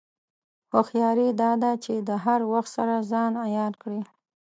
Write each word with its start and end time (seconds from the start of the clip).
هوښیاري 0.73 1.27
دا 1.41 1.51
ده 1.61 1.71
چې 1.83 1.93
د 2.07 2.09
هر 2.25 2.39
وخت 2.51 2.69
سره 2.77 2.95
ځان 3.11 3.31
عیار 3.45 3.73
کړې. 3.81 4.01